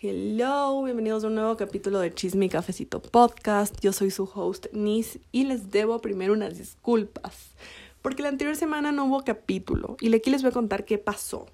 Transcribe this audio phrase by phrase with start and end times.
[0.00, 3.74] Hello, bienvenidos a un nuevo capítulo de Chisme y Cafecito Podcast.
[3.80, 7.56] Yo soy su host Nis y les debo primero unas disculpas
[8.00, 11.46] porque la anterior semana no hubo capítulo y aquí les voy a contar qué pasó.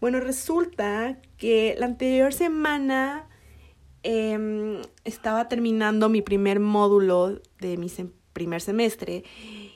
[0.00, 3.28] Bueno, resulta que la anterior semana
[4.02, 7.86] em, estaba terminando mi primer módulo de mi
[8.32, 9.22] primer semestre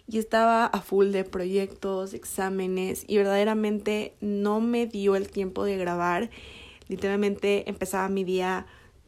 [0.09, 5.77] y estaba a full de proyectos, exámenes y verdaderamente no me dio el tiempo de
[5.77, 6.31] grabar
[6.89, 8.67] Literalmente empezaba mi día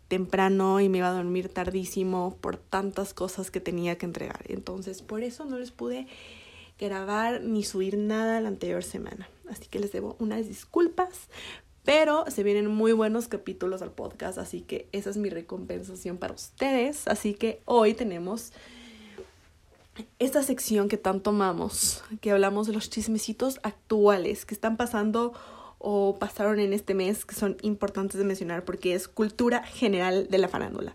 [0.09, 4.45] temprano y me iba a dormir tardísimo por tantas cosas que tenía que entregar.
[4.48, 6.07] Entonces, por eso no les pude
[6.79, 9.29] grabar ni subir nada la anterior semana.
[9.51, 11.29] Así que les debo unas disculpas,
[11.84, 16.34] pero se vienen muy buenos capítulos al podcast, así que esa es mi recompensación para
[16.34, 17.06] ustedes.
[17.09, 18.53] Así que hoy tenemos
[20.19, 25.33] esta sección que tanto amamos, que hablamos de los chismecitos actuales que están pasando
[25.79, 30.39] o pasaron en este mes que son importantes de mencionar porque es cultura general de
[30.39, 30.95] la farándula.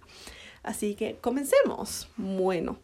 [0.63, 2.09] Así que comencemos.
[2.17, 2.77] Bueno,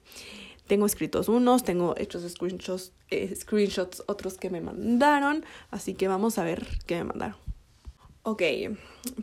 [0.67, 6.37] tengo escritos unos, tengo hechos screenshots, eh, screenshots otros que me mandaron, así que vamos
[6.37, 7.37] a ver qué me mandaron.
[8.23, 8.43] Ok,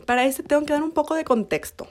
[0.05, 1.87] para este tengo que dar un poco de contexto.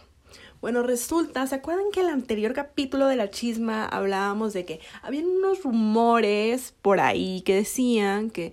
[0.61, 4.81] Bueno, resulta, ¿se acuerdan que en el anterior capítulo de la chisma hablábamos de que
[5.03, 8.53] habían unos rumores por ahí que decían que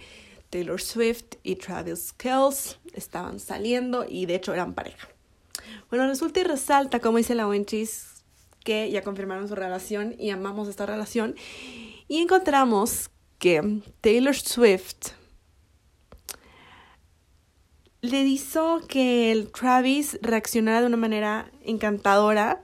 [0.52, 5.08] Taylor Swift y Travis Kells estaban saliendo y de hecho eran pareja.
[5.90, 8.24] Bueno, resulta y resalta, como dice la Wenchis,
[8.64, 11.36] que ya confirmaron su relación y amamos esta relación.
[12.08, 15.14] Y encontramos que Taylor Swift
[18.02, 22.64] le hizo que el Travis reaccionara de una manera encantadora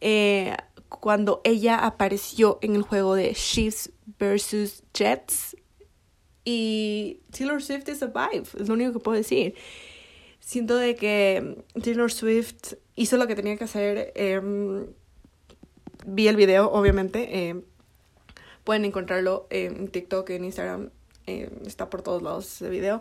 [0.00, 0.56] eh,
[0.88, 4.84] cuando ella apareció en el juego de Chiefs vs.
[4.92, 5.56] Jets
[6.44, 9.54] y Taylor Swift es a vibe, es lo único que puedo decir.
[10.40, 14.12] Siento de que Taylor Swift hizo lo que tenía que hacer.
[14.16, 14.86] Em,
[16.04, 17.48] vi el video, obviamente.
[17.48, 17.62] Em,
[18.64, 20.90] pueden encontrarlo en TikTok, en Instagram.
[21.26, 23.00] Em, está por todos lados ese video.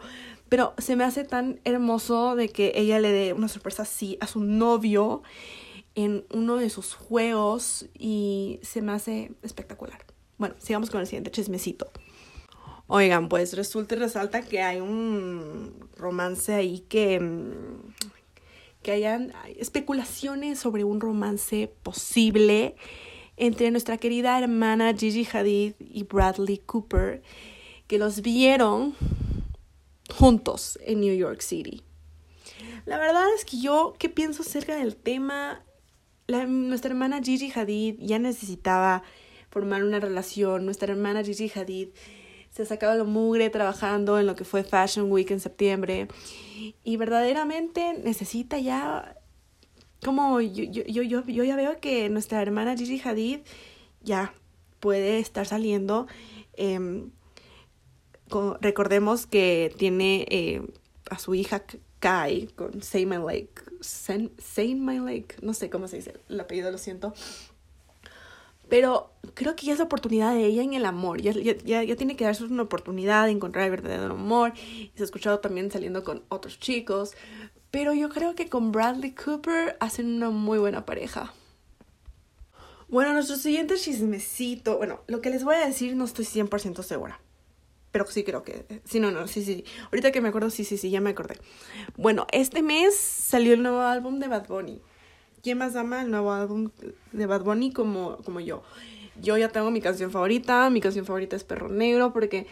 [0.50, 4.28] Pero se me hace tan hermoso de que ella le dé una sorpresa así a
[4.28, 5.24] su novio
[5.96, 7.88] en uno de sus juegos.
[7.98, 10.06] Y se me hace espectacular.
[10.38, 11.92] Bueno, sigamos con el siguiente chismecito.
[12.94, 17.94] Oigan, pues resulta y resalta que hay un romance ahí que, mm,
[18.84, 22.75] que hayan especulaciones sobre un romance posible
[23.38, 27.22] entre nuestra querida hermana Gigi Hadid y Bradley Cooper,
[27.88, 28.94] que los vieron
[30.13, 31.84] juntos en New York City.
[32.85, 35.63] La verdad es que yo, ¿qué pienso acerca del tema?
[36.28, 39.02] nuestra hermana Gigi Hadid ya necesitaba
[39.50, 40.66] formar una relación.
[40.66, 41.90] Nuestra hermana Gigi Hadid
[42.52, 46.08] se sacaba lo mugre trabajando en lo que fue Fashion Week en septiembre
[46.84, 49.16] y verdaderamente necesita ya
[50.04, 53.40] como yo, yo, yo, yo, ya veo que nuestra hermana Gigi Hadid
[54.02, 54.34] ya
[54.80, 56.08] puede estar saliendo.
[56.54, 57.12] Em,
[58.62, 60.62] recordemos que tiene eh,
[61.10, 61.64] a su hija
[62.00, 63.62] Kai con Say My Lake.
[63.82, 67.14] Say My Lake, no sé cómo se dice el apellido, lo siento.
[68.72, 71.22] Pero creo que ya es la oportunidad de ella en el amor.
[71.22, 74.54] Ya, ya, ya tiene que darse una oportunidad de encontrar el verdadero amor.
[74.96, 77.12] Se ha escuchado también saliendo con otros chicos.
[77.70, 81.34] Pero yo creo que con Bradley Cooper hacen una muy buena pareja.
[82.88, 84.78] Bueno, nuestro siguiente chismecito.
[84.78, 87.20] Bueno, lo que les voy a decir no estoy 100% segura.
[87.92, 88.82] Pero sí creo que...
[88.86, 89.66] Sí, no, no, sí, sí.
[89.88, 91.36] Ahorita que me acuerdo, sí, sí, sí, ya me acordé.
[91.98, 94.82] Bueno, este mes salió el nuevo álbum de Bad Bunny.
[95.41, 96.69] ¿Quién más ama el nuevo álbum
[97.12, 98.63] de Bad Bunny como, como yo?
[99.22, 100.69] Yo ya tengo mi canción favorita.
[100.69, 102.47] Mi canción favorita es Perro Negro porque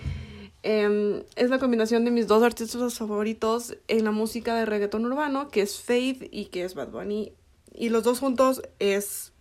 [0.64, 5.50] em, es la combinación de mis dos artistas favoritos en la música de reggaetón urbano,
[5.50, 7.34] que es Faith y que es Bad Bunny.
[7.74, 9.32] Y los dos juntos es,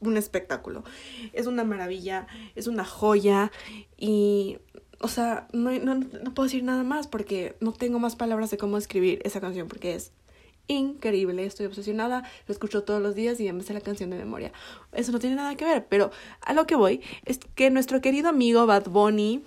[0.00, 0.84] un espectáculo.
[1.32, 3.50] Es una maravilla, es una joya
[3.96, 4.58] y
[5.00, 8.58] o sea, no, no, no, puedo decir nada más porque no tengo más palabras de
[8.58, 10.12] cómo escribir esa canción porque es
[10.66, 14.16] increíble, estoy obsesionada, lo escucho todos los días y ya me sé la canción de
[14.16, 14.52] memoria.
[14.92, 16.10] Eso no tiene nada que ver, pero
[16.40, 19.42] a lo que voy es que nuestro querido amigo Bad Bunny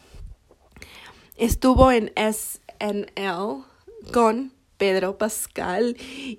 [1.37, 3.63] estuvo en SNL
[4.11, 5.95] con Pedro Pascal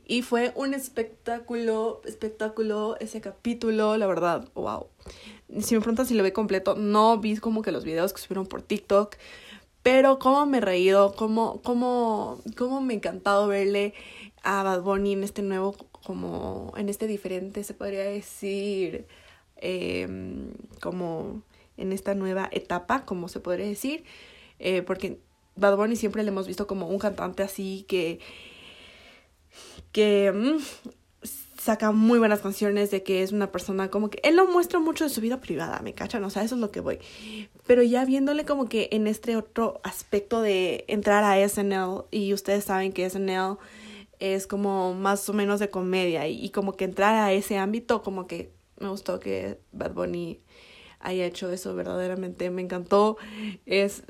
[0.06, 4.86] y fue un espectáculo, espectáculo ese capítulo, la verdad, wow.
[5.60, 8.46] Si me preguntan si lo ve completo, no vi como que los videos que subieron
[8.46, 9.16] por TikTok,
[9.82, 13.94] pero cómo me he reído, cómo, cómo, cómo me ha encantado verle
[14.46, 19.06] a Bad Bunny en este nuevo, como en este diferente, se podría decir,
[19.56, 21.42] em, como
[21.76, 24.04] en esta nueva etapa, como se podría decir,
[24.60, 25.18] eh, porque
[25.56, 28.20] Bad Bunny siempre le hemos visto como un cantante así que
[29.90, 30.58] que mm,
[31.58, 35.04] saca muy buenas canciones, de que es una persona como que él no muestra mucho
[35.04, 36.22] de su vida privada, ¿me cachan?
[36.22, 37.00] O sea, eso es lo que voy.
[37.66, 42.64] Pero ya viéndole como que en este otro aspecto de entrar a SNL, y ustedes
[42.64, 43.58] saben que SNL
[44.18, 48.26] es como más o menos de comedia, y, como que entrar a ese ámbito, como
[48.26, 50.40] que me gustó que Bad Bunny
[51.00, 53.16] haya hecho eso verdaderamente, me encantó.
[53.64, 54.02] Es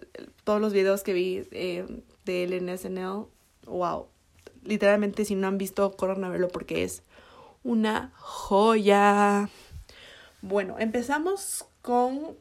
[0.44, 1.86] todos los videos que vi eh,
[2.24, 3.26] de él SNL,
[3.66, 4.06] wow.
[4.64, 7.02] Literalmente si no han visto, corran a verlo porque es
[7.62, 9.48] una joya.
[10.42, 12.36] Bueno, empezamos con.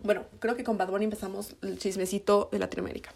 [0.00, 3.12] Bueno, creo que con Bad Bunny empezamos el chismecito de Latinoamérica.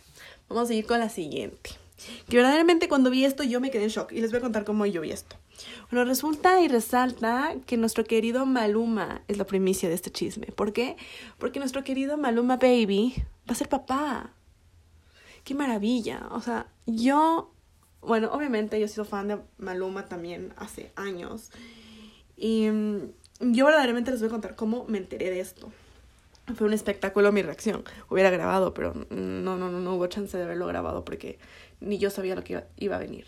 [0.48, 1.81] Vamos a ir con la siguiente.
[2.28, 4.64] Que verdaderamente cuando vi esto yo me quedé en shock y les voy a contar
[4.64, 5.36] cómo yo vi esto.
[5.90, 10.46] Bueno, resulta y resalta que nuestro querido Maluma es la primicia de este chisme.
[10.46, 10.96] ¿Por qué?
[11.38, 13.14] Porque nuestro querido Maluma Baby
[13.48, 14.32] va a ser papá.
[15.44, 16.28] ¡Qué maravilla!
[16.30, 17.52] O sea, yo
[18.02, 21.50] bueno, obviamente yo he sido fan de Maluma también hace años.
[22.36, 23.12] Y mm,
[23.52, 25.72] yo verdaderamente les voy a contar cómo me enteré de esto.
[26.56, 27.84] Fue un espectáculo mi reacción.
[28.10, 31.38] Hubiera grabado, pero no, no, no, no hubo chance de haberlo grabado porque
[31.80, 33.26] ni yo sabía lo que iba, a venir.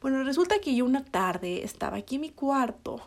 [0.00, 3.00] Bueno, resulta que yo una tarde estaba aquí en mi cuarto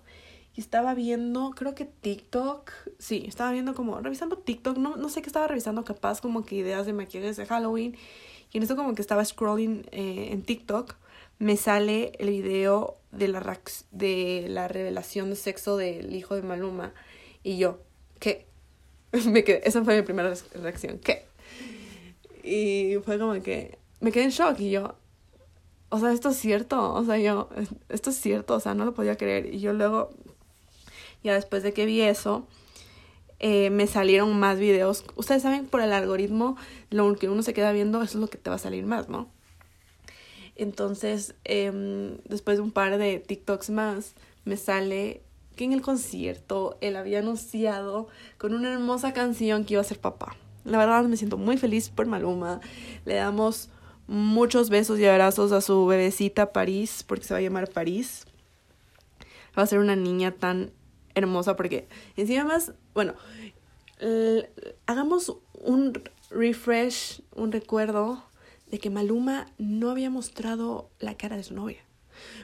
[0.55, 5.21] y estaba viendo, creo que TikTok, sí, estaba viendo como, revisando TikTok, no, no sé
[5.21, 7.95] qué estaba revisando, capaz como que ideas de maquillajes de Halloween.
[8.51, 10.95] Y en eso como que estaba scrolling eh, en TikTok
[11.39, 13.59] me sale el video de la,
[13.91, 16.93] de la revelación de sexo del hijo de Maluma.
[17.43, 17.79] Y yo,
[18.19, 18.47] ¿qué?
[19.27, 21.25] me quedé, esa fue mi primera reacción, ¿qué?
[22.43, 24.95] Y fue como que me quedé en shock y yo,
[25.89, 27.49] o sea, esto es cierto, o sea, yo,
[27.89, 29.53] esto es cierto, o sea, no lo podía creer.
[29.53, 30.11] Y yo luego,
[31.23, 32.47] ya después de que vi eso,
[33.39, 35.05] eh, me salieron más videos.
[35.15, 36.57] Ustedes saben, por el algoritmo,
[36.89, 39.09] lo que uno se queda viendo, eso es lo que te va a salir más,
[39.09, 39.29] ¿no?
[40.55, 44.15] Entonces, eh, después de un par de TikToks más,
[44.45, 45.21] me sale
[45.55, 48.07] que en el concierto él había anunciado
[48.37, 50.35] con una hermosa canción que iba a ser papá.
[50.63, 52.59] La verdad me siento muy feliz por Maluma.
[53.05, 53.69] Le damos
[54.07, 58.25] muchos besos y abrazos a su bebecita París, porque se va a llamar París.
[59.57, 60.71] Va a ser una niña tan
[61.13, 61.87] hermosa porque
[62.17, 63.13] encima más, bueno,
[64.85, 65.93] hagamos un
[66.29, 68.25] refresh, un recuerdo
[68.69, 71.84] de que Maluma no había mostrado la cara de su novia.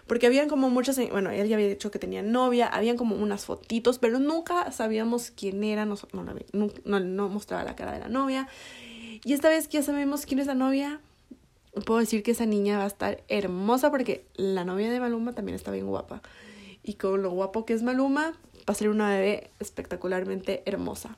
[0.07, 3.45] Porque habían como muchas, bueno, él ya había dicho que tenía novia, habían como unas
[3.45, 8.47] fotitos, pero nunca sabíamos quién era, no, no, no, mostraba la cara de la novia.
[9.23, 10.99] Y esta vez que ya sabemos quién es la novia,
[11.85, 15.55] puedo decir que esa niña va a estar hermosa porque la novia de Maluma también
[15.55, 16.21] está bien guapa.
[16.83, 21.17] Y con lo guapo que es Maluma, va a ser una bebé espectacularmente hermosa.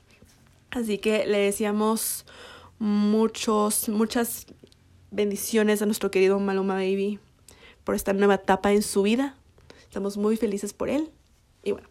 [0.70, 2.26] Así que le decíamos
[2.78, 4.46] muchos, muchas
[5.10, 7.20] bendiciones a nuestro querido Maluma Baby
[7.84, 9.36] por esta nueva etapa en su vida.
[9.82, 11.10] Estamos muy felices por él.
[11.62, 11.88] Y bueno.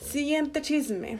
[0.00, 1.18] Siguiente chisme.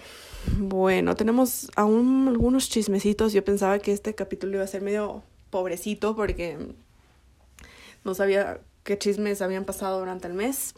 [0.58, 3.32] Bueno, tenemos aún algunos chismecitos.
[3.32, 6.58] Yo pensaba que este capítulo iba a ser medio pobrecito porque
[8.04, 10.74] no sabía qué chismes habían pasado durante el mes.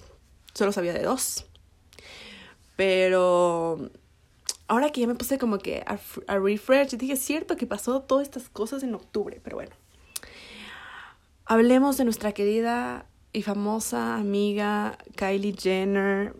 [0.54, 1.46] Solo sabía de dos.
[2.76, 3.90] Pero
[4.66, 8.26] ahora que ya me puse como que a, a refresh, dije, cierto que pasó todas
[8.26, 9.81] estas cosas en octubre, pero bueno.
[11.44, 16.36] Hablemos de nuestra querida y famosa amiga Kylie Jenner,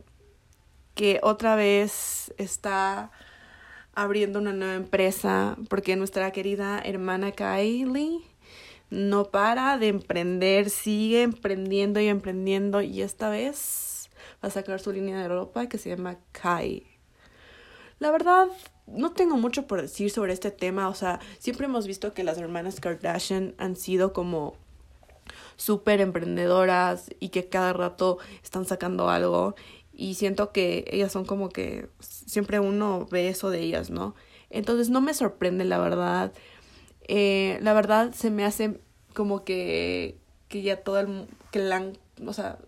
[0.94, 3.10] que otra vez está
[3.94, 8.20] abriendo una nueva empresa, porque nuestra querida hermana Kylie
[8.90, 14.08] no para de emprender, sigue emprendiendo y emprendiendo, y esta vez
[14.42, 16.86] va a sacar su línea de ropa que se llama Kai.
[17.98, 18.46] La verdad,
[18.86, 20.88] no tengo mucho por decir sobre este tema.
[20.88, 24.54] O sea, siempre hemos visto que las hermanas Kardashian han sido como
[25.64, 29.54] súper emprendedoras y que cada rato están sacando algo.
[29.92, 34.14] Y siento que ellas son como que siempre uno ve eso de ellas, ¿no?
[34.50, 36.32] Entonces no me sorprende, la verdad.
[37.08, 38.80] Eh, la verdad se me hace
[39.14, 40.16] como que,
[40.48, 42.58] que ya todo el clan, o sea,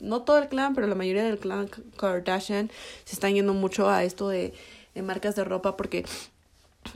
[0.00, 2.70] no todo el clan, pero la mayoría del clan Kardashian
[3.04, 4.52] se están yendo mucho a esto de
[4.96, 6.04] de marcas de ropa porque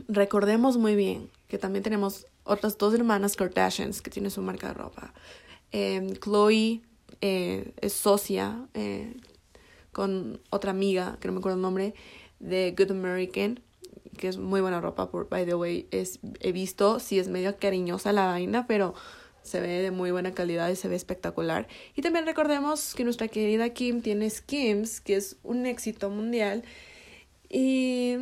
[0.08, 4.74] recordemos muy bien que también tenemos otras dos hermanas Kardashians que tienen su marca de
[4.74, 5.12] ropa.
[5.72, 6.82] Eh, Chloe
[7.20, 9.16] eh, es socia eh,
[9.92, 11.94] con otra amiga, que no me acuerdo el nombre,
[12.38, 13.60] de Good American,
[14.16, 15.88] que es muy buena ropa, por, by the way.
[16.40, 18.94] He visto, sí es medio cariñosa la vaina, pero
[19.42, 21.66] se ve de muy buena calidad y se ve espectacular.
[21.96, 26.62] Y también recordemos que nuestra querida Kim tiene Skims, que es un éxito mundial
[27.48, 28.16] y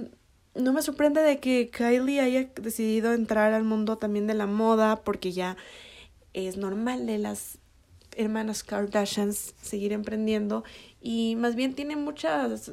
[0.54, 5.02] no me sorprende de que Kylie haya decidido entrar al mundo también de la moda
[5.04, 5.56] porque ya
[6.46, 7.58] es normal de las
[8.16, 10.64] hermanas Kardashians seguir emprendiendo
[11.00, 12.72] y más bien tiene muchas,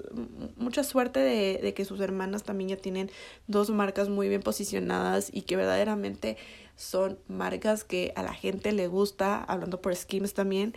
[0.56, 3.12] mucha suerte de, de, que sus hermanas también ya tienen
[3.48, 6.38] dos marcas muy bien posicionadas y que verdaderamente
[6.76, 10.74] son marcas que a la gente le gusta, hablando por Skims también.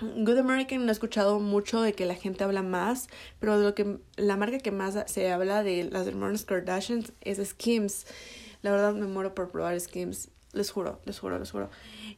[0.00, 3.74] Good American no he escuchado mucho de que la gente habla más, pero de lo
[3.74, 8.06] que la marca que más se habla de las hermanas Kardashians es Skims.
[8.62, 11.70] La verdad me muero por probar Skims les juro, les juro, les juro.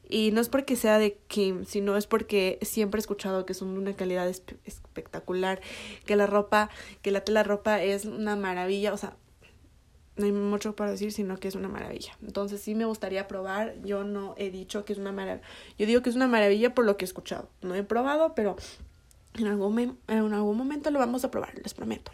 [0.08, 3.74] Y no es porque sea de Kim, sino es porque siempre he escuchado que son
[3.74, 5.60] de una calidad espectacular,
[6.06, 6.70] que la ropa,
[7.02, 9.16] que la tela ropa es una maravilla, o sea,
[10.16, 12.16] no hay mucho para decir, sino que es una maravilla.
[12.22, 15.46] Entonces sí me gustaría probar, yo no he dicho que es una maravilla,
[15.78, 18.56] yo digo que es una maravilla por lo que he escuchado, no he probado, pero
[19.34, 22.12] en algún, en algún momento lo vamos a probar, les prometo.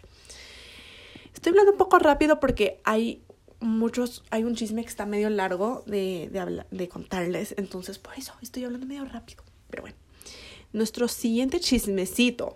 [1.33, 3.23] Estoy hablando un poco rápido porque hay
[3.59, 8.33] muchos, hay un chisme que está medio largo de, de, de contarles, entonces por eso
[8.41, 9.43] estoy hablando medio rápido.
[9.69, 9.97] Pero bueno,
[10.73, 12.55] nuestro siguiente chismecito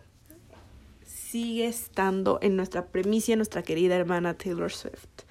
[1.06, 5.24] sigue estando en nuestra premisa, nuestra querida hermana Taylor Swift.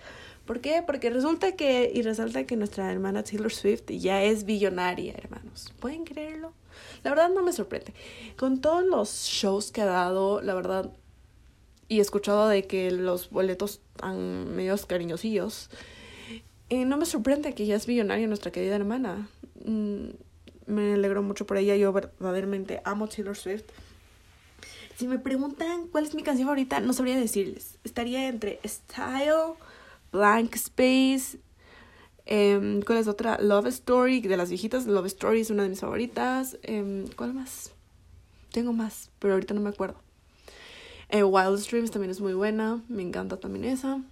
[0.44, 0.82] ¿Por qué?
[0.84, 5.72] Porque resulta que, y resalta que nuestra hermana Taylor Swift ya es billonaria, hermanos.
[5.78, 6.52] ¿Pueden creerlo?
[7.04, 7.94] La verdad no me sorprende.
[8.36, 10.90] Con todos los shows que ha dado, la verdad
[11.92, 15.68] y he escuchado de que los boletos están medios cariñosillos.
[16.70, 19.28] Y no me sorprende que ella es millonaria, nuestra querida hermana.
[19.66, 20.06] Mm,
[20.64, 21.76] me alegro mucho por ella.
[21.76, 23.64] Yo verdaderamente amo Taylor Swift.
[24.96, 27.78] Si me preguntan cuál es mi canción favorita, no sabría decirles.
[27.84, 29.52] Estaría entre Style,
[30.12, 31.40] Blank Space.
[32.24, 33.38] Eh, ¿Cuál es otra?
[33.38, 34.86] Love Story, de las viejitas.
[34.86, 36.56] Love Story es una de mis favoritas.
[36.62, 37.70] Eh, ¿Cuál más?
[38.50, 40.00] Tengo más, pero ahorita no me acuerdo.
[41.12, 44.02] Eh, Wild Streams también es muy buena, me encanta también esa.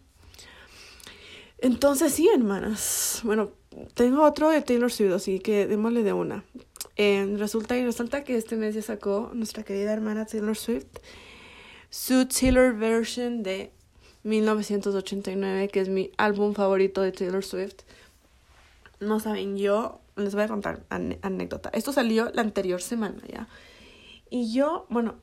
[1.58, 3.20] Entonces sí, hermanas.
[3.24, 3.50] Bueno,
[3.94, 6.44] tengo otro de Taylor Swift, así que démosle de una.
[6.96, 10.86] Eh, resulta y resalta que este mes ya sacó nuestra querida hermana Taylor Swift
[11.90, 13.72] su Taylor version de
[14.22, 17.82] 1989, que es mi álbum favorito de Taylor Swift.
[19.00, 21.70] No saben, yo les voy a contar anécdota.
[21.72, 23.48] Esto salió la anterior semana, ¿ya?
[24.30, 25.16] Y yo, bueno,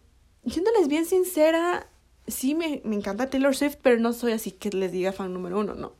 [0.49, 1.87] Siéndoles bien sincera,
[2.27, 5.59] sí me, me encanta Taylor Swift, pero no soy así que les diga fan número
[5.59, 5.93] uno, no.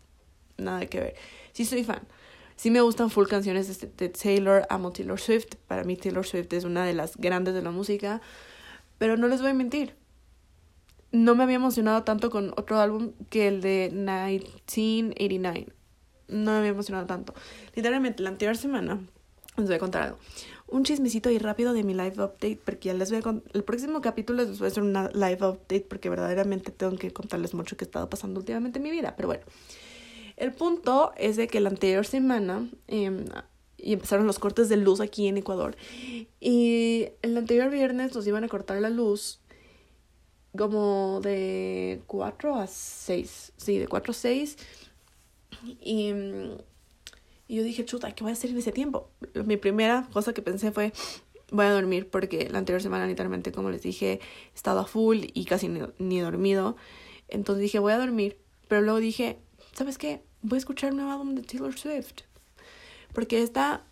[0.58, 1.16] Nada que ver.
[1.54, 2.02] Sí soy fan.
[2.56, 5.56] Sí me gustan full canciones de, de Taylor, amo Taylor Swift.
[5.68, 8.22] Para mí Taylor Swift es una de las grandes de la música.
[8.98, 9.96] Pero no les voy a mentir.
[11.12, 15.68] No me había emocionado tanto con otro álbum que el de 1989.
[16.30, 17.34] No me había emocionado tanto.
[17.76, 19.00] Literalmente, la anterior semana,
[19.56, 20.18] les voy a contar algo
[20.68, 24.02] un chismecito y rápido de mi live update, porque ya les voy a el próximo
[24.02, 27.86] capítulo les voy a hacer una live update, porque verdaderamente tengo que contarles mucho que
[27.86, 29.44] ha estado pasando últimamente en mi vida, pero bueno.
[30.36, 33.26] El punto es de que la anterior semana eh,
[33.78, 35.76] y empezaron los cortes de luz aquí en Ecuador.
[36.40, 39.40] Y el anterior viernes nos iban a cortar la luz
[40.58, 43.54] como de 4 a 6.
[43.56, 44.58] Sí, de 4 a 6.
[45.82, 46.14] Y
[47.48, 49.10] y yo dije, chuta, ¿qué voy a hacer en ese tiempo?
[49.46, 50.92] Mi primera cosa que pensé fue,
[51.52, 54.20] voy a dormir porque la anterior semana literalmente, como les dije,
[54.54, 56.76] he estado a full y casi ni, ni dormido.
[57.30, 58.38] Entonces dije, voy a dormir.
[58.68, 59.38] Pero luego dije,
[59.74, 60.22] ¿sabes qué?
[60.42, 62.22] Voy a escuchar un nuevo álbum de Taylor Swift.
[63.14, 63.86] Porque esta,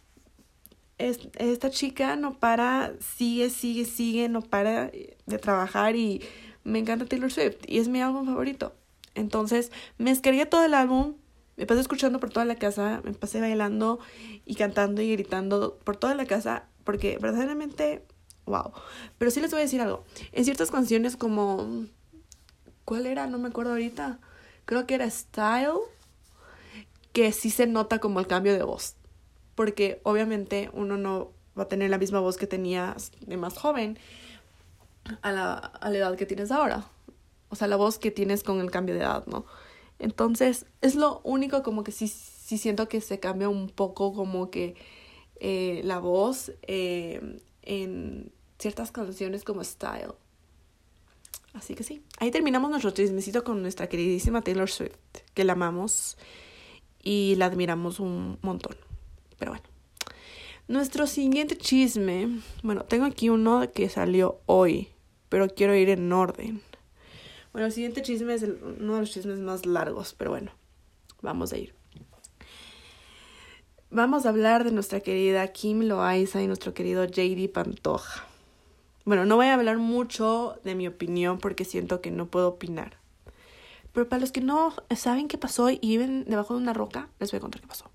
[0.97, 4.91] es, esta chica no para, sigue, sigue, sigue, no para
[5.25, 6.21] de trabajar y
[6.63, 8.74] me encanta Taylor Swift y es mi álbum favorito.
[9.13, 11.15] Entonces me descargué todo el álbum,
[11.57, 14.00] me pasé escuchando por toda la casa, me pasé bailando
[14.45, 18.05] y cantando y gritando por toda la casa porque verdaderamente,
[18.45, 18.71] wow.
[19.17, 20.05] Pero sí les voy a decir algo.
[20.31, 21.85] En ciertas canciones como...
[22.85, 23.25] ¿Cuál era?
[23.25, 24.19] No me acuerdo ahorita.
[24.65, 25.79] Creo que era Style.
[27.12, 28.95] Que sí se nota como el cambio de voz.
[29.55, 33.97] Porque obviamente uno no va a tener la misma voz que tenía de más joven
[35.21, 36.85] a la, a la edad que tienes ahora.
[37.50, 39.45] O sea, la voz que tienes con el cambio de edad, ¿no?
[40.00, 44.50] Entonces, es lo único como que sí, sí siento que se cambia un poco como
[44.50, 44.75] que
[45.40, 50.14] eh, la voz eh, en ciertas canciones como Style.
[51.54, 54.98] Así que sí, ahí terminamos nuestro chismecito con nuestra queridísima Taylor Swift,
[55.34, 56.18] que la amamos
[57.02, 58.75] y la admiramos un montón.
[59.40, 59.66] Pero bueno,
[60.68, 64.90] nuestro siguiente chisme, bueno, tengo aquí uno que salió hoy,
[65.30, 66.62] pero quiero ir en orden.
[67.55, 70.51] Bueno, el siguiente chisme es uno de los chismes más largos, pero bueno,
[71.21, 71.74] vamos a ir.
[73.89, 78.25] Vamos a hablar de nuestra querida Kim Loaiza y nuestro querido JD Pantoja.
[79.05, 82.97] Bueno, no voy a hablar mucho de mi opinión porque siento que no puedo opinar.
[83.93, 87.31] Pero para los que no saben qué pasó y viven debajo de una roca, les
[87.31, 87.89] voy a contar qué pasó.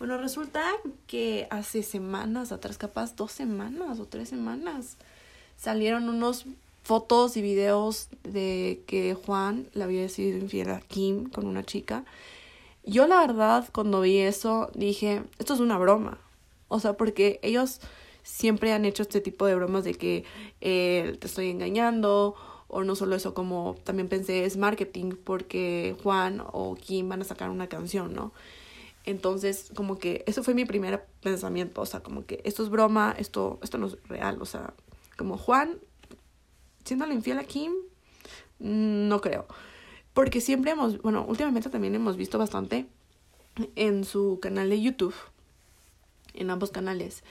[0.00, 0.64] Bueno, resulta
[1.06, 4.96] que hace semanas atrás, capaz dos semanas o tres semanas,
[5.56, 6.46] salieron unos
[6.84, 12.04] fotos y videos de que Juan le había sido infiel a Kim con una chica.
[12.84, 16.18] Yo la verdad cuando vi eso dije, esto es una broma.
[16.68, 17.80] O sea, porque ellos
[18.22, 20.24] siempre han hecho este tipo de bromas de que
[20.60, 22.34] eh, te estoy engañando
[22.68, 27.24] o no solo eso, como también pensé es marketing porque Juan o Kim van a
[27.24, 28.32] sacar una canción, ¿no?
[29.06, 33.14] Entonces, como que eso fue mi primer pensamiento, o sea, como que esto es broma,
[33.18, 34.72] esto, esto no es real, o sea,
[35.16, 35.78] como Juan,
[36.84, 37.72] siendo infiel a Kim,
[38.58, 39.46] no creo.
[40.12, 42.86] Porque siempre hemos, bueno, últimamente también hemos visto bastante
[43.76, 45.14] en su canal de YouTube,
[46.34, 47.24] en ambos canales,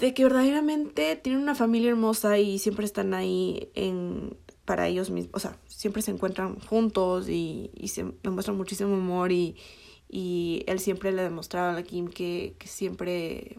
[0.00, 5.34] de que verdaderamente tienen una familia hermosa y siempre están ahí en para ellos mismos,
[5.34, 9.56] o sea, siempre se encuentran juntos y, y se demuestran muchísimo amor y,
[10.08, 13.58] y él siempre le demostraba a Kim que, que siempre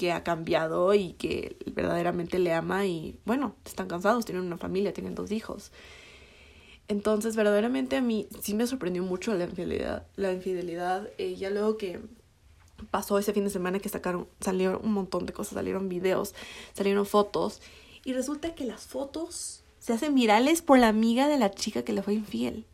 [0.00, 4.94] que ha cambiado y que verdaderamente le ama y bueno, están cansados, tienen una familia,
[4.94, 5.72] tienen dos hijos.
[6.88, 10.06] Entonces, verdaderamente a mí sí me sorprendió mucho la infidelidad.
[10.16, 12.00] La infidelidad, eh, ya luego que
[12.90, 16.34] pasó ese fin de semana que sacaron, salieron un montón de cosas, salieron videos,
[16.72, 17.60] salieron fotos
[18.02, 21.92] y resulta que las fotos se hacen virales por la amiga de la chica que
[21.92, 22.64] le fue infiel.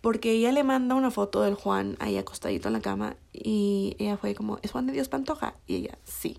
[0.00, 4.16] Porque ella le manda una foto del Juan ahí acostadito en la cama y ella
[4.16, 5.56] fue como, ¿es Juan de Dios Pantoja?
[5.66, 6.38] Y ella, sí.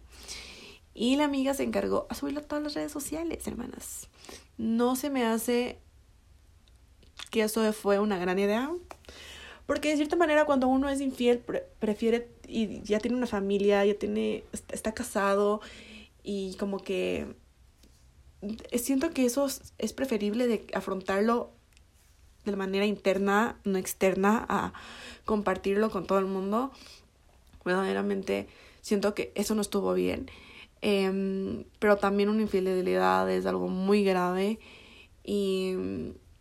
[0.93, 4.09] Y la amiga se encargó a subirlo a todas las redes sociales, hermanas.
[4.57, 5.79] No se me hace
[7.31, 8.71] que eso fue una gran idea.
[9.65, 11.43] Porque de cierta manera cuando uno es infiel
[11.79, 15.61] prefiere y ya tiene una familia, ya tiene, está casado
[16.23, 17.27] y como que
[18.73, 19.47] siento que eso
[19.77, 21.51] es preferible de afrontarlo
[22.45, 24.73] de manera interna, no externa, a
[25.25, 26.71] compartirlo con todo el mundo.
[27.65, 28.47] Verdaderamente
[28.81, 30.29] siento que eso no estuvo bien.
[30.81, 34.59] Em, pero también una infidelidad es algo muy grave
[35.23, 35.75] y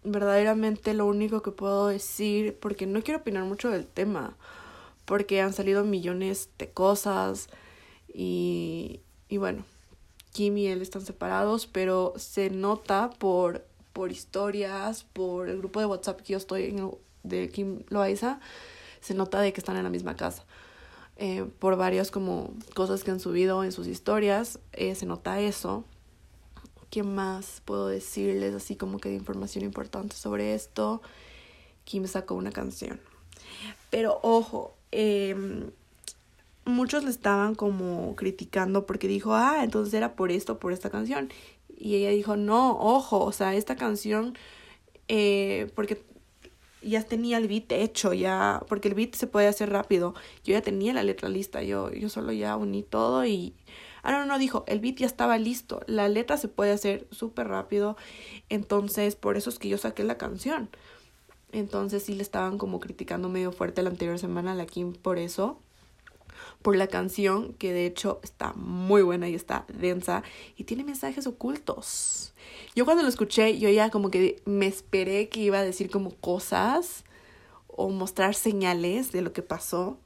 [0.04, 4.36] verdaderamente lo único que puedo decir, porque no quiero opinar mucho del tema,
[5.04, 7.48] porque han salido millones de cosas
[8.12, 9.64] y, y bueno,
[10.32, 13.66] Kim y él están separados, pero se nota por
[13.98, 16.88] por historias, por el grupo de WhatsApp que yo estoy en,
[17.24, 18.38] de Kim Loaiza,
[19.00, 20.44] se nota de que están en la misma casa.
[21.16, 25.82] Eh, por varias como cosas que han subido en sus historias, eh, se nota eso.
[26.90, 31.02] ¿Qué más puedo decirles así como que de información importante sobre esto?
[31.82, 33.00] Kim sacó una canción.
[33.90, 35.34] Pero ojo, eh,
[36.64, 41.30] muchos le estaban como criticando porque dijo, ah, entonces era por esto, por esta canción.
[41.78, 44.36] Y ella dijo, no, ojo, o sea, esta canción,
[45.06, 46.02] eh, porque
[46.82, 50.14] ya tenía el beat hecho, ya, porque el beat se puede hacer rápido.
[50.44, 53.54] Yo ya tenía la letra lista, yo, yo solo ya uní todo y...
[54.02, 57.48] Ah, no, no, dijo, el beat ya estaba listo, la letra se puede hacer súper
[57.48, 57.96] rápido,
[58.48, 60.70] entonces por eso es que yo saqué la canción.
[61.52, 65.18] Entonces sí le estaban como criticando medio fuerte la anterior semana a la Kim por
[65.18, 65.58] eso
[66.68, 70.22] por la canción, que de hecho está muy buena y está densa
[70.54, 72.34] y tiene mensajes ocultos.
[72.74, 76.10] Yo cuando lo escuché, yo ya como que me esperé que iba a decir como
[76.16, 77.04] cosas
[77.68, 79.96] o mostrar señales de lo que pasó.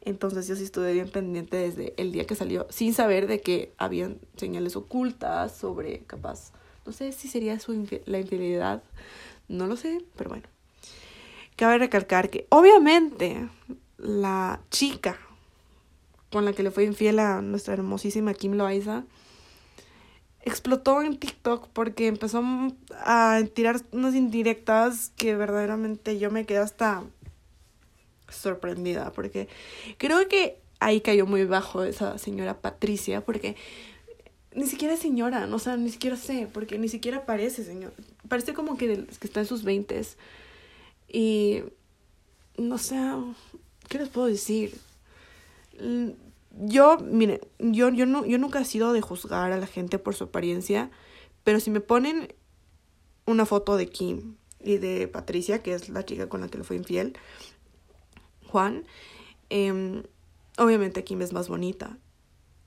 [0.00, 3.74] Entonces yo sí estuve bien pendiente desde el día que salió, sin saber de que
[3.76, 6.52] habían señales ocultas sobre capaz,
[6.86, 7.74] no sé si sería su
[8.06, 8.82] la infidelidad,
[9.48, 10.48] no lo sé, pero bueno.
[11.56, 13.50] Cabe recalcar que obviamente
[13.98, 15.18] la chica
[16.30, 19.04] con la que le fue infiel a nuestra hermosísima Kim Loaiza,
[20.42, 22.42] explotó en TikTok porque empezó
[22.92, 27.04] a tirar unas indirectas que verdaderamente yo me quedé hasta
[28.28, 29.48] sorprendida porque
[29.98, 33.56] creo que ahí cayó muy bajo esa señora Patricia porque
[34.54, 37.92] ni siquiera es señora, no, o sea, ni siquiera sé, porque ni siquiera parece señor.
[38.28, 40.16] Parece como que, que está en sus veintes.
[41.08, 41.62] Y
[42.58, 42.96] no sé,
[43.88, 44.76] ¿qué les puedo decir?
[46.50, 50.14] Yo, mire, yo, yo, no, yo nunca he sido de juzgar a la gente por
[50.14, 50.90] su apariencia,
[51.44, 52.34] pero si me ponen
[53.26, 56.64] una foto de Kim y de Patricia, que es la chica con la que le
[56.64, 57.16] fue infiel,
[58.46, 58.84] Juan,
[59.48, 60.02] eh,
[60.58, 61.98] obviamente Kim es más bonita.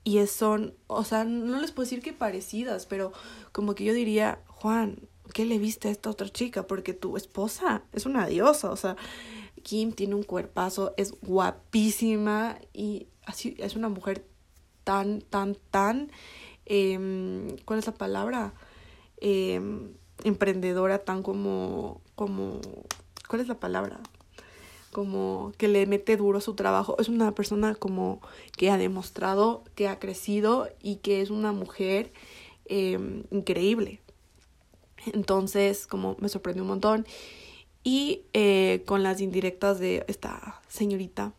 [0.02, 3.12] Y son, o sea, no les puedo decir que parecidas, pero
[3.52, 6.66] como que yo diría, Juan, ¿qué le viste a esta otra chica?
[6.66, 8.96] Porque tu esposa es una diosa, o sea,
[9.64, 14.24] Kim tiene un cuerpazo, es guapísima y así es una mujer
[14.84, 16.12] tan, tan, tan,
[16.66, 18.54] eh, ¿cuál es la palabra?
[19.16, 19.60] Eh,
[20.22, 22.60] emprendedora, tan como, como,
[23.28, 24.00] ¿cuál es la palabra?
[24.94, 26.96] como que le mete duro su trabajo.
[27.00, 28.20] Es una persona como
[28.56, 32.12] que ha demostrado que ha crecido y que es una mujer
[32.66, 34.00] em, increíble.
[35.12, 37.06] Entonces, como me sorprendió un montón.
[37.84, 41.34] Y eh, con las indirectas de esta señorita,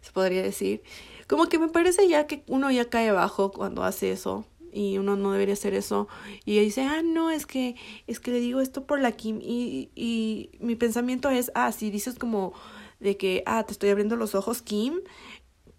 [0.00, 0.82] se podría decir,
[1.28, 5.16] como que me parece ya que uno ya cae bajo cuando hace eso y uno
[5.16, 6.08] no debería hacer eso
[6.44, 7.74] y ella dice ah no es que
[8.06, 11.90] es que le digo esto por la Kim y, y mi pensamiento es ah si
[11.90, 12.52] dices como
[13.00, 15.00] de que ah te estoy abriendo los ojos Kim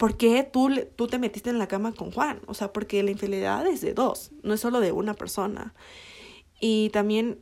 [0.00, 2.40] ¿por qué tú, tú te metiste en la cama con Juan?
[2.46, 5.74] O sea, porque la infidelidad es de dos, no es solo de una persona.
[6.58, 7.38] Y también,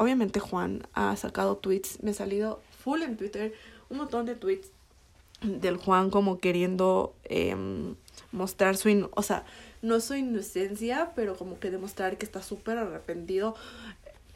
[0.00, 3.52] obviamente Juan ha sacado tweets, me ha salido full en Twitter,
[3.90, 4.70] un montón de tweets
[5.42, 7.96] del Juan como queriendo em,
[8.32, 9.44] mostrar su, o sea,
[9.82, 13.54] no su inocencia, pero como que demostrar que está súper arrepentido.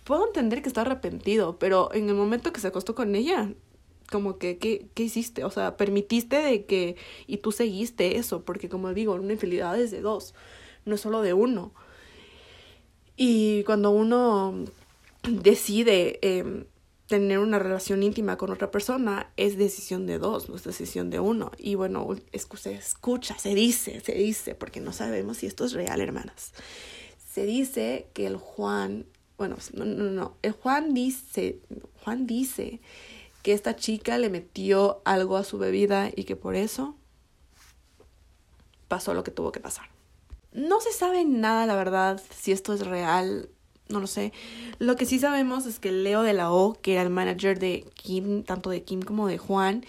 [0.04, 3.50] Puedo entender que está arrepentido, pero en el momento que se acostó con ella,
[4.12, 5.44] como que, ¿qué, qué hiciste?
[5.44, 6.96] O sea, permitiste de que,
[7.26, 10.34] y tú seguiste eso, porque como digo, una infidelidad es de dos,
[10.84, 11.72] no es solo de uno.
[13.16, 14.66] Y cuando uno
[15.28, 16.66] decide eh,
[17.06, 21.20] tener una relación íntima con otra persona es decisión de dos, no es decisión de
[21.20, 21.50] uno.
[21.58, 22.08] Y bueno,
[22.54, 26.52] se escucha, se dice, se dice, porque no sabemos si esto es real, hermanas.
[27.32, 29.06] Se dice que el Juan,
[29.36, 31.60] bueno, no, no, no, el Juan dice,
[32.02, 32.80] Juan dice
[33.42, 36.96] que esta chica le metió algo a su bebida y que por eso
[38.88, 39.86] pasó lo que tuvo que pasar.
[40.52, 43.50] No se sabe nada, la verdad, si esto es real
[43.88, 44.32] no lo sé.
[44.78, 47.84] Lo que sí sabemos es que Leo de la O, que era el manager de
[47.94, 49.84] Kim, tanto de Kim como de Juan,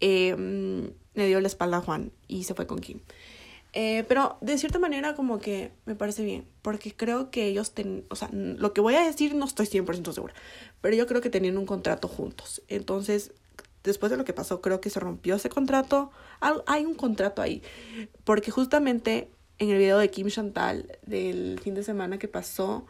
[0.00, 3.00] em, le dio la espalda a Juan y se fue con Kim.
[3.76, 8.04] Eh, pero de cierta manera como que me parece bien, porque creo que ellos, ten,
[8.08, 10.32] o sea, lo que voy a decir no estoy 100% segura,
[10.80, 12.62] pero yo creo que tenían un contrato juntos.
[12.68, 13.32] Entonces,
[13.82, 16.12] después de lo que pasó, creo que se rompió ese contrato.
[16.66, 17.62] Hay un contrato ahí,
[18.22, 19.28] porque justamente
[19.58, 22.86] en el video de Kim Chantal del fin de semana que pasó,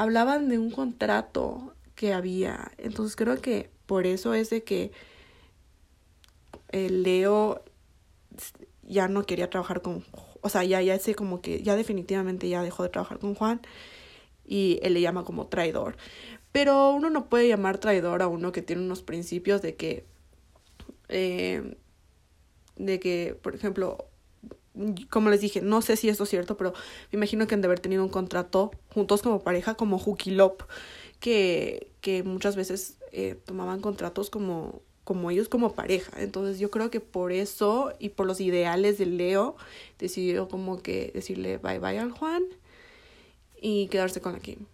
[0.00, 2.72] hablaban de un contrato que había.
[2.78, 4.92] Entonces creo que por eso es de que
[6.70, 7.62] el Leo
[8.82, 10.02] ya no quería trabajar con,
[10.40, 13.60] o sea, ya, ya ese como que, ya definitivamente ya dejó de trabajar con Juan
[14.46, 15.98] y él le llama como traidor.
[16.50, 20.06] Pero uno no puede llamar traidor a uno que tiene unos principios de que,
[21.10, 21.76] eh,
[22.76, 23.98] de que, por ejemplo,
[25.10, 26.72] como les dije, no sé si esto es cierto, pero
[27.12, 30.62] me imagino que han de haber tenido un contrato juntos como pareja, como Hooky Lop,
[31.20, 36.12] que, que muchas veces eh, tomaban contratos como, como ellos como pareja.
[36.20, 39.56] Entonces yo creo que por eso y por los ideales de Leo,
[39.98, 42.42] decidió como que decirle bye bye al Juan
[43.60, 44.66] y quedarse con la Kim.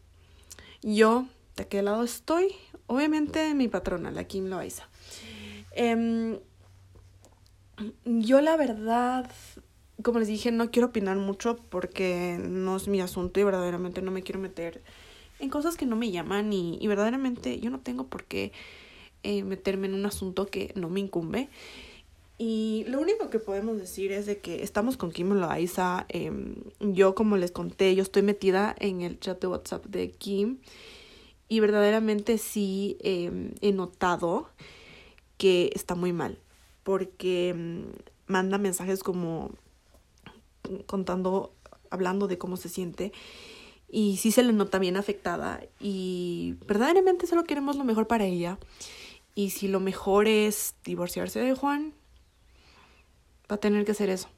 [0.82, 2.54] Yo, ¿de qué lado estoy?
[2.86, 4.88] Obviamente mi patrona, la Kim Loaiza.
[5.72, 6.38] Eh,
[8.04, 9.30] yo la verdad
[10.02, 14.10] como les dije, no quiero opinar mucho porque no es mi asunto y verdaderamente no
[14.10, 14.82] me quiero meter
[15.38, 18.52] en cosas que no me llaman y, verdaderamente yo no tengo por qué
[19.22, 21.48] eh, meterme en un asunto que no me incumbe.
[22.38, 26.04] Y lo único que podemos decir es de que estamos con Kim Loaiza.
[26.10, 26.30] Eh,
[26.80, 30.58] yo, como les conté, yo estoy metida en el chat de WhatsApp de Kim.
[31.48, 34.50] Y verdaderamente sí em, he notado
[35.38, 36.38] que está muy mal.
[36.82, 37.86] Porque em,
[38.26, 39.52] manda mensajes como
[40.86, 41.54] contando,
[41.90, 43.12] hablando de cómo se siente.
[43.88, 45.62] Y sí se le nota bien afectada.
[45.80, 48.58] Y verdaderamente solo queremos lo mejor para ella.
[49.34, 51.94] Y si lo mejor es divorciarse de Juan,
[53.50, 54.28] va a tener que hacer eso.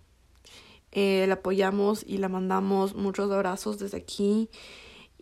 [0.93, 4.49] Eh, la apoyamos y la mandamos muchos abrazos desde aquí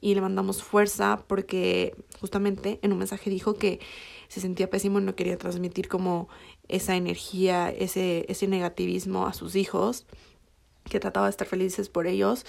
[0.01, 3.81] y le mandamos fuerza porque justamente en un mensaje dijo que
[4.29, 6.29] se sentía pésimo y no quería transmitir como
[6.69, 10.07] esa energía, ese, ese negativismo a sus hijos
[10.91, 12.47] que trataba de estar felices por ellos,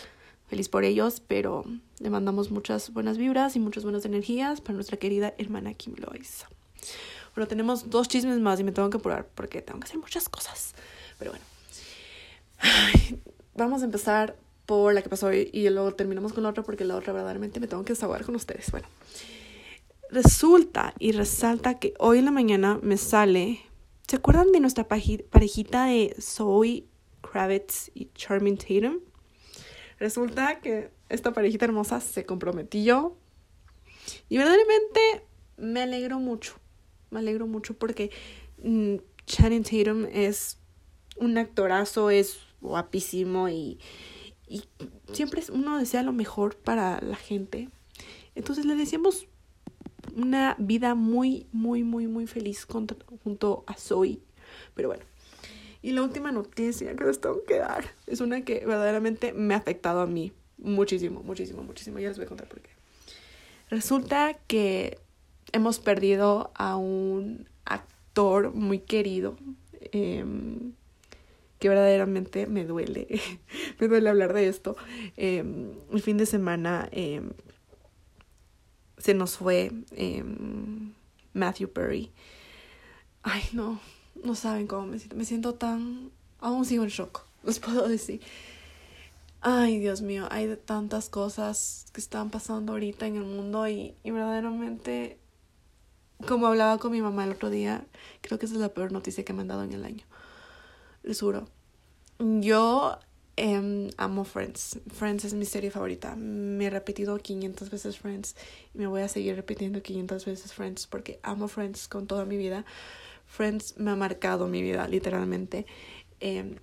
[0.47, 1.65] feliz por ellos, pero
[1.99, 6.47] le mandamos muchas buenas vibras y muchas buenas energías para nuestra querida hermana Kim Loaiza.
[7.35, 10.27] Bueno, tenemos dos chismes más y me tengo que apurar porque tengo que hacer muchas
[10.29, 10.73] cosas.
[11.19, 11.45] Pero bueno,
[13.55, 16.83] vamos a empezar por la que pasó hoy y luego terminamos con la otra porque
[16.83, 18.71] la otra verdaderamente me tengo que desahogar con ustedes.
[18.71, 18.87] Bueno,
[20.09, 23.61] resulta y resalta que hoy en la mañana me sale.
[24.07, 26.85] ¿Se acuerdan de nuestra parejita de Zoe
[27.31, 28.99] Kravitz y Charming Tatum.
[29.99, 33.15] Resulta que esta parejita hermosa se comprometió
[34.29, 35.25] y verdaderamente
[35.57, 36.55] me alegro mucho.
[37.09, 38.11] Me alegro mucho porque
[38.63, 40.57] mm, Channing Tatum es
[41.17, 43.79] un actorazo, es guapísimo y,
[44.47, 44.63] y
[45.13, 47.69] siempre uno desea lo mejor para la gente.
[48.35, 49.27] Entonces le decíamos
[50.15, 54.19] una vida muy, muy, muy, muy feliz junto a Zoe.
[54.75, 55.03] Pero bueno.
[55.87, 59.57] Y la última noticia que les tengo que dar es una que verdaderamente me ha
[59.57, 61.97] afectado a mí muchísimo, muchísimo, muchísimo.
[61.99, 62.71] Ya les voy a contar por qué.
[63.69, 64.99] Resulta que
[65.53, 69.37] hemos perdido a un actor muy querido.
[69.93, 70.73] Em,
[71.57, 73.07] que verdaderamente me duele,
[73.79, 74.75] me duele hablar de esto.
[75.15, 77.31] Em, el fin de semana em,
[78.97, 79.71] se nos fue
[81.31, 82.11] Matthew Perry.
[83.23, 83.79] Ay, no,
[84.23, 85.15] no saben cómo me siento.
[85.15, 86.11] Me siento tan...
[86.39, 88.21] Aún sigo en shock, les puedo decir.
[89.41, 94.11] Ay, Dios mío, hay tantas cosas que están pasando ahorita en el mundo y, y
[94.11, 95.19] verdaderamente,
[96.27, 97.85] como hablaba con mi mamá el otro día,
[98.21, 100.03] creo que esa es la peor noticia que me han dado en el año.
[101.03, 101.47] Les juro.
[102.19, 102.97] Yo
[103.35, 104.79] em, amo Friends.
[104.91, 106.15] Friends es mi serie favorita.
[106.15, 108.35] Me he repetido 500 veces Friends
[108.73, 112.35] y me voy a seguir repitiendo 500 veces Friends porque amo Friends con toda mi
[112.35, 112.65] vida.
[113.27, 115.65] Friends me ha marcado mi vida, literalmente.
[116.19, 116.55] Em,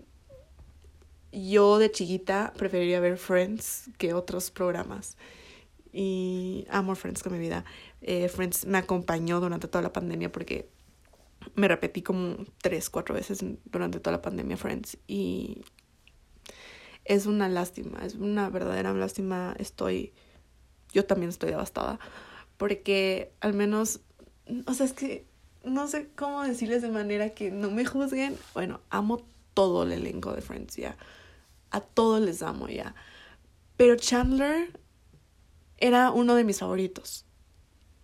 [1.30, 5.16] yo de chiquita preferiría ver Friends que otros programas.
[5.92, 7.64] Y amo Friends con mi vida.
[8.00, 10.68] Eh, Friends me acompañó durante toda la pandemia porque
[11.54, 14.98] me repetí como tres, cuatro veces durante toda la pandemia Friends.
[15.06, 15.62] Y
[17.04, 19.54] es una lástima, es una verdadera lástima.
[19.58, 20.12] Estoy,
[20.92, 22.00] yo también estoy devastada.
[22.56, 24.00] Porque al menos,
[24.66, 25.26] o sea, es que
[25.64, 28.36] no sé cómo decirles de manera que no me juzguen.
[28.54, 29.22] Bueno, amo
[29.54, 30.96] todo el elenco de Friends ya.
[31.70, 32.94] A todos les amo ya.
[33.76, 34.80] Pero Chandler
[35.78, 37.26] era uno de mis favoritos.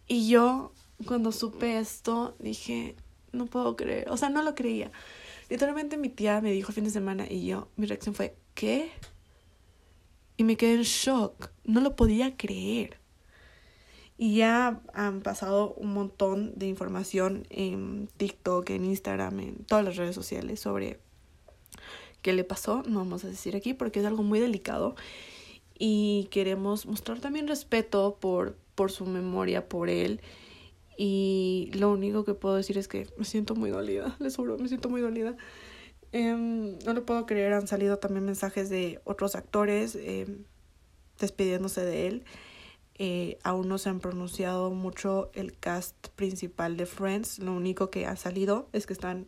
[0.06, 0.72] Y yo,
[1.06, 2.96] cuando supe esto, dije,
[3.32, 4.10] no puedo creer.
[4.10, 4.90] O sea, no lo creía.
[5.48, 8.90] Literalmente mi tía me dijo el fin de semana y yo, mi reacción fue, ¿qué?
[10.36, 11.50] Y me quedé en shock.
[11.64, 12.99] No lo podía creer.
[14.22, 19.96] Y ya han pasado un montón de información en TikTok, en Instagram, en todas las
[19.96, 21.00] redes sociales sobre
[22.20, 22.82] qué le pasó.
[22.82, 24.94] No vamos a decir aquí porque es algo muy delicado.
[25.78, 30.20] Y queremos mostrar también respeto por, por su memoria, por él.
[30.98, 34.68] Y lo único que puedo decir es que me siento muy dolida, les juro, me
[34.68, 35.34] siento muy dolida.
[36.12, 40.44] Em, no lo puedo creer, han salido también mensajes de otros actores em,
[41.18, 42.24] despidiéndose de él.
[43.02, 47.38] Eh, aún no se han pronunciado mucho el cast principal de Friends.
[47.38, 49.26] Lo único que ha salido es que están.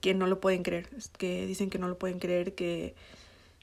[0.00, 0.88] que no lo pueden creer.
[0.96, 2.96] Es que dicen que no lo pueden creer, que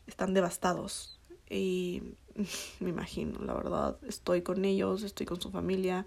[0.08, 1.20] están devastados.
[1.50, 2.02] Y
[2.80, 3.98] me imagino, la verdad.
[4.08, 6.06] Estoy con ellos, estoy con su familia.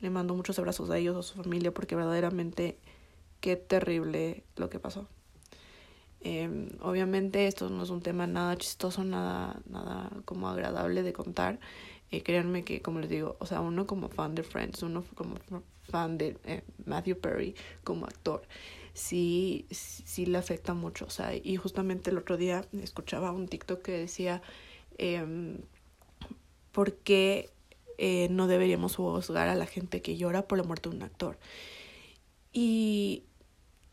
[0.00, 2.78] Le mando muchos abrazos a ellos, a su familia, porque verdaderamente
[3.40, 5.06] qué terrible lo que pasó.
[6.24, 11.60] Eh, obviamente esto no es un tema nada chistoso, nada, nada como agradable de contar.
[12.10, 15.36] Eh, créanme que, como les digo, o sea, uno como fan de Friends, uno como
[15.82, 18.42] fan de eh, Matthew Perry como actor,
[18.94, 21.04] sí, sí le afecta mucho.
[21.06, 24.42] O sea, y justamente el otro día escuchaba un TikTok que decía,
[24.98, 25.58] eh,
[26.72, 27.50] ¿por qué
[27.98, 31.38] eh, no deberíamos juzgar a la gente que llora por la muerte de un actor?
[32.52, 33.24] Y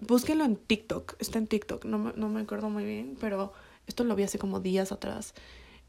[0.01, 3.53] búsquenlo en TikTok, está en TikTok, no no me acuerdo muy bien, pero
[3.87, 5.33] esto lo vi hace como días atrás.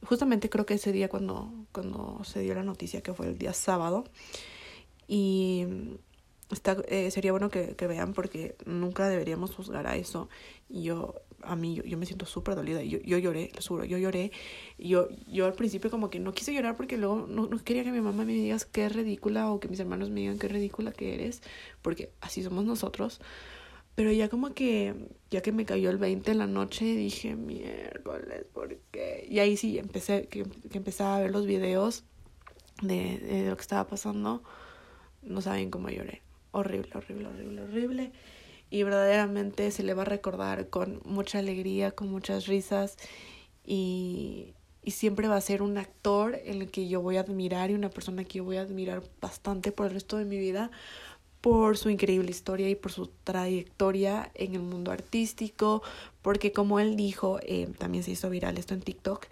[0.05, 3.53] Justamente creo que ese día cuando, cuando se dio la noticia, que fue el día
[3.53, 4.05] sábado,
[5.07, 5.67] y
[6.51, 10.29] está, eh, sería bueno que, que, vean porque nunca deberíamos juzgar a eso.
[10.69, 12.83] Y yo, a mí, yo, yo me siento súper dolida.
[12.83, 14.33] Yo, yo lloré, lo juro, yo lloré.
[14.79, 17.93] Yo, yo al principio como que no quise llorar porque luego no, no quería que
[17.93, 20.93] mi mamá me diga que es ridícula o que mis hermanos me digan qué ridícula
[20.93, 21.43] que eres,
[21.83, 23.21] porque así somos nosotros.
[23.95, 24.95] Pero ya como que,
[25.31, 29.27] ya que me cayó el 20 en la noche, dije, miércoles, ¿por qué?
[29.29, 32.05] Y ahí sí, empecé, que, que a ver los videos
[32.81, 34.43] de, de lo que estaba pasando.
[35.23, 36.23] No saben cómo lloré.
[36.53, 38.13] Horrible, horrible, horrible, horrible.
[38.71, 42.97] Y verdaderamente se le va a recordar con mucha alegría, con muchas risas.
[43.65, 47.71] Y, y siempre va a ser un actor en el que yo voy a admirar
[47.71, 50.71] y una persona que yo voy a admirar bastante por el resto de mi vida
[51.43, 55.83] por su increíble historia y por su trayectoria en el mundo artístico,
[56.23, 59.27] porque como él dijo, eh, también se hizo viral esto en TikTok,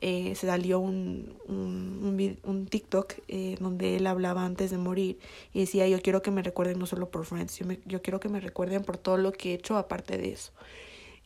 [0.00, 5.18] eh, se salió un, un, un, TikTok eh, donde él hablaba antes de morir
[5.52, 8.18] y decía, yo quiero que me recuerden no solo por Friends, yo, me, yo quiero
[8.18, 10.52] que me recuerden por todo lo que he hecho aparte de eso.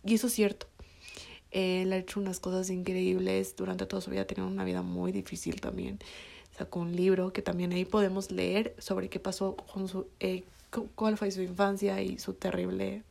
[0.05, 0.67] Y eso es cierto.
[1.53, 5.12] Él ha hecho unas cosas increíbles durante toda su vida, ha tenido una vida muy
[5.12, 5.99] difícil también
[6.57, 10.45] sacó un libro que también ahí podemos leer sobre qué pasó con su, eh,
[10.95, 13.03] cuál fue su infancia y su terrible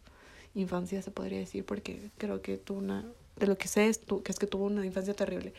[0.55, 3.05] infancia, se podría decir, porque creo que tuvo una,
[3.35, 5.53] de lo que sé es que es que tuvo una infancia terrible.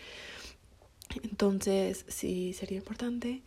[1.23, 3.43] Entonces, sí, sería importante.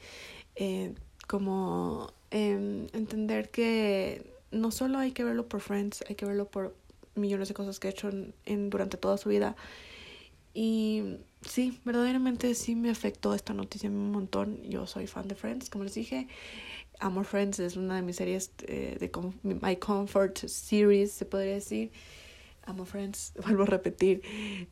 [0.55, 0.93] eh,
[1.27, 6.75] como em, entender que no solo hay que verlo por Friends, hay que verlo por
[7.13, 8.09] millones de cosas que ha hecho
[8.45, 9.55] en, durante toda su vida.
[10.55, 14.61] Y sí, verdaderamente sí me afectó esta noticia un montón.
[14.63, 16.27] Yo soy fan de Friends, como les dije.
[16.99, 19.11] Amo Friends, es una de mis series eh, de
[19.43, 21.91] My Comfort Series, se podría decir.
[22.65, 24.21] Amo Friends, vuelvo a repetir.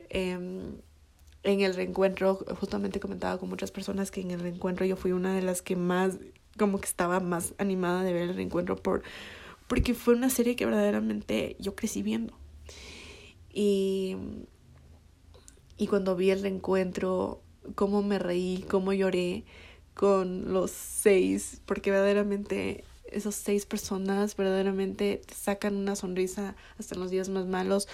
[0.09, 0.75] Em,
[1.43, 5.33] en el reencuentro, justamente comentaba con muchas personas que en el reencuentro yo fui una
[5.33, 6.17] de las que más,
[6.57, 9.03] como que estaba más animada de ver el reencuentro por,
[9.67, 12.33] porque fue una serie que verdaderamente yo crecí viendo.
[13.53, 14.17] Y,
[15.77, 17.41] y cuando vi el reencuentro,
[17.75, 19.45] cómo me reí, cómo lloré
[19.93, 27.01] con los seis, porque verdaderamente esos seis personas verdaderamente te sacan una sonrisa hasta en
[27.01, 27.87] los días más malos.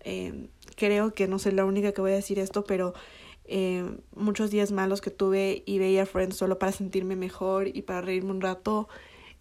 [0.00, 2.94] Eh, creo que no soy la única que voy a decir esto, pero
[3.46, 3.84] eh,
[4.14, 8.30] muchos días malos que tuve y veía Friends solo para sentirme mejor y para reírme
[8.30, 8.88] un rato.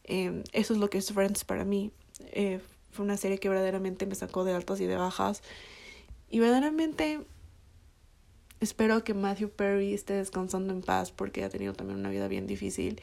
[0.03, 1.91] Eh, eso es lo que es Friends para mí.
[2.31, 2.59] Eh,
[2.91, 5.41] fue una serie que verdaderamente me sacó de altas y de bajas.
[6.29, 7.21] Y verdaderamente
[8.63, 12.47] espero que Matthew Perry esté descansando en paz porque ha tenido también una vida bien
[12.47, 13.01] difícil.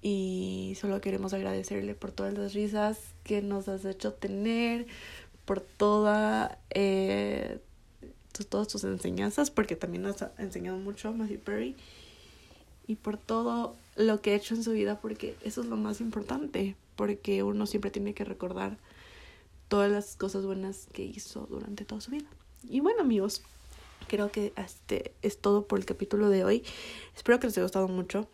[0.00, 4.86] Y solo queremos agradecerle por todas las risas que nos has hecho tener,
[5.44, 7.58] por toda, eh,
[8.48, 11.74] todas tus enseñanzas, porque también nos ha enseñado mucho Matthew Perry,
[12.86, 16.00] y por todo lo que ha hecho en su vida, porque eso es lo más
[16.00, 18.78] importante, porque uno siempre tiene que recordar
[19.68, 22.28] todas las cosas buenas que hizo durante toda su vida.
[22.68, 23.42] Y bueno amigos,
[24.08, 26.64] creo que este es todo por el capítulo de hoy.
[27.14, 28.28] Espero que les haya gustado mucho.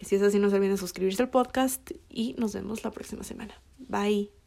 [0.00, 3.54] Si es así, no se olviden suscribirse al podcast y nos vemos la próxima semana.
[3.78, 4.41] Bye.